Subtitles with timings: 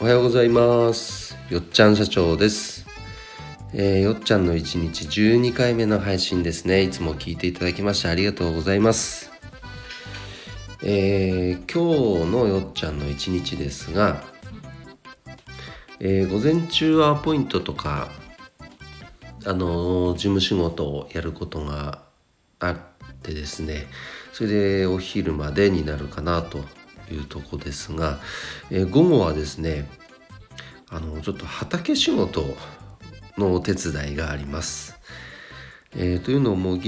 [0.00, 1.36] おはようございます。
[1.50, 2.86] よっちゃん社長です、
[3.74, 6.80] えーよっちゃんの1日12回目の配信ですね。
[6.80, 9.30] いつも聞いていただきましてありがとうございます。
[10.82, 14.24] えー今日のよっちゃんの1日ですが、
[16.00, 18.08] えー午前中はアポイントとか
[19.44, 22.00] あの事務仕事をやることが
[22.58, 22.76] あっ
[23.22, 23.86] てですね。
[24.32, 26.64] それでお昼までになるかなと
[27.14, 28.20] いうとこですが、
[28.70, 29.88] えー午後はですね
[30.88, 32.44] あのちょっと畑仕事
[33.38, 34.98] のお手伝いがあります。
[35.92, 36.78] えーというのも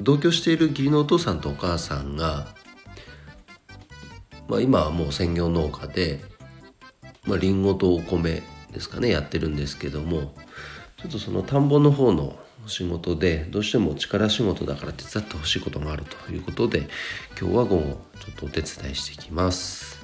[0.00, 2.48] 同居している義理のお父さんとお母さんが、
[4.48, 6.20] まあ、今はもう専業農家で、
[7.24, 8.42] まあ、リンゴとお米
[8.72, 10.34] ですかねやってるんですけども
[10.98, 16.88] ちょっとその田んぼの方の仕事でどうしても力仕事だから手伝ってほしいことがあるということで
[17.40, 17.82] 今日は午後
[18.20, 19.96] ちょっとお手伝いしてきます。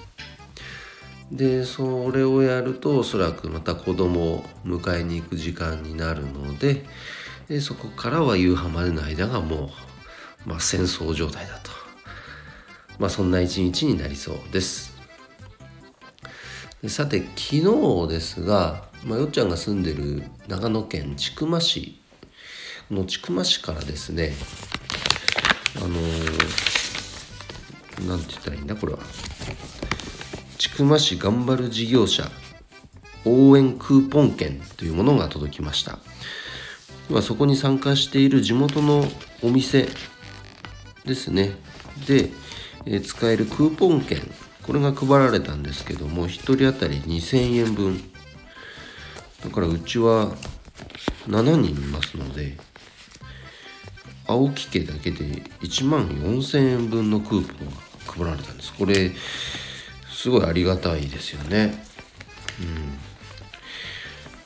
[1.31, 6.85] でそれをやるとおそらくまた子供を迎えに行く時間になるので
[7.49, 9.71] でそこからは夕飯までの間がも
[10.47, 11.71] う、まあ、戦争状態だと、
[12.99, 14.93] まあ、そんな一日になりそうです。
[16.83, 22.02] でさて昨日ですが、まあ、よっちゃんが住んでる長野県千曲市
[22.93, 24.35] の千曲市からですね
[25.77, 26.73] あのー
[28.07, 28.98] なんて言ったらいいんだこれは。
[30.59, 32.31] 千曲市頑張る事業者
[33.25, 35.98] 応援クーポン券というものが届きました。
[37.09, 39.05] まあそこに参加している地元の
[39.43, 39.89] お店
[41.05, 41.53] ですね。
[42.07, 42.31] で、
[42.87, 44.20] えー使えるクーポン券
[44.63, 48.03] これが配られたんですけども1人当たり2000円分。
[49.45, 50.35] だからうちは
[51.29, 52.57] 7人いますので
[54.27, 55.25] 青木家だけで
[55.62, 57.73] 1万4000円分のクーポンが
[58.06, 58.73] 配られたんです。
[58.75, 59.11] これ
[60.11, 61.84] すごいありがたいですよね。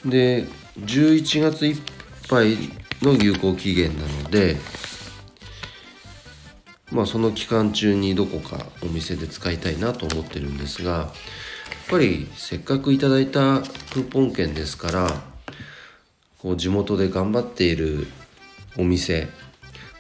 [0.05, 0.11] うん。
[0.11, 0.45] で
[0.79, 1.77] 11月いっ
[2.29, 2.57] ぱい
[3.03, 4.57] の有効期限なので
[6.93, 11.11] まあその期間中にどこかお店で使いたいなと思ってるんですがやっ
[11.91, 13.61] ぱりせっかくいただいた
[13.93, 15.23] クーポン券ですから
[16.39, 18.07] こう地元で頑張っている
[18.79, 19.29] お店、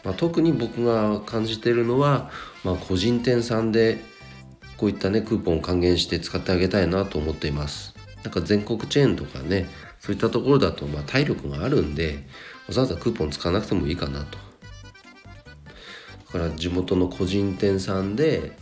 [0.06, 2.30] まあ、特に僕が感じてるのは、
[2.62, 3.98] まあ、個人店さんで
[4.76, 7.92] こういったねクーポンを還元して使ってあげたいなと思っています。
[8.22, 9.68] なんか全国チェーンとかね
[9.98, 12.24] そういったところだとまあ体力があるんで
[12.68, 14.38] わざわざクーポン使わなくてもいいかなと。
[16.26, 18.56] だから地元の個人店さんで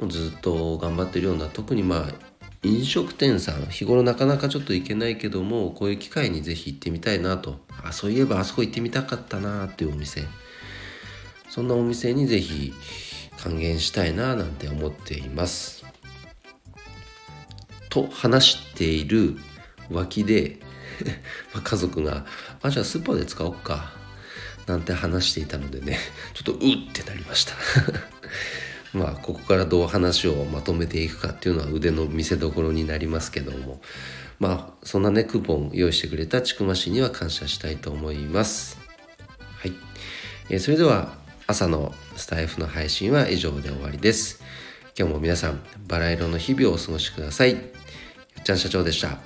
[0.00, 2.04] もうずっと頑張ってるような特にまあ
[2.62, 7.58] 飲食店さん日頃なかなかちょっと行けないけどもこういう機会にぜひ行ってみたいなと。
[7.84, 10.22] あそういえばあそこ行ってみたかったなっていうお店。
[11.56, 12.74] そんなお店にぜひ
[13.38, 15.86] 還元したいななんて思っています。
[17.88, 19.38] と話している
[19.90, 20.58] 脇で
[21.64, 22.26] 家族が
[22.60, 23.94] 「あじゃあスーパーで使おうか」
[24.68, 25.98] なんて話していたのでね
[26.34, 27.54] ちょっとうってなりました。
[28.92, 33.80] まあここからどう話をまとめていくかっていうのは腕の見せ所になりますけども。
[34.38, 38.76] まあそんなねクーポン用意してくれた千曲市には感謝したいと思います。
[39.56, 39.72] はい、
[40.50, 44.42] えーそれでは朝のスタイフの配信は以上で終わりです。
[44.98, 47.52] 今日も皆さんバラ色の日々をお過ごしください。
[47.52, 47.58] よ
[48.40, 49.18] っちゃん社長でした。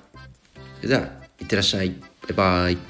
[0.77, 1.03] それでは
[1.41, 1.91] いってらっしゃい。
[1.91, 2.90] バイバイ。